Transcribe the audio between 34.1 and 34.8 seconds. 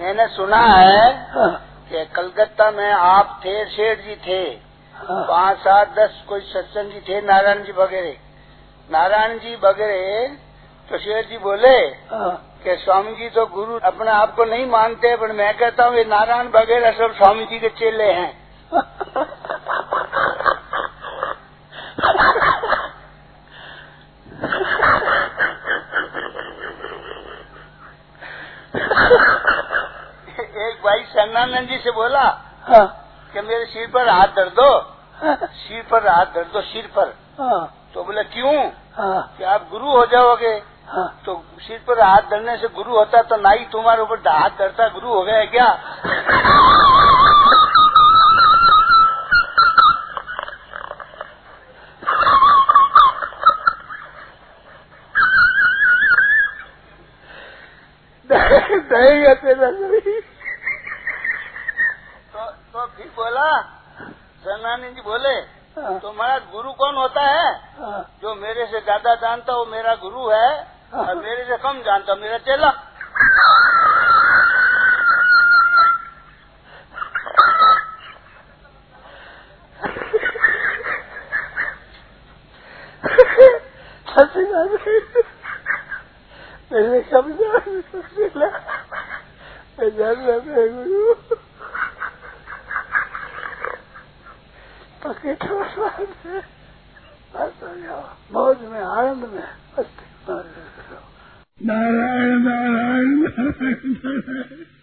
धर दो।